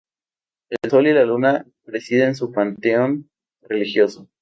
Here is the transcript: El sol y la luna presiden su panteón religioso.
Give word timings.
El 0.71 0.89
sol 0.89 1.05
y 1.09 1.13
la 1.13 1.25
luna 1.25 1.63
presiden 1.85 2.33
su 2.33 2.51
panteón 2.51 3.29
religioso. 3.61 4.27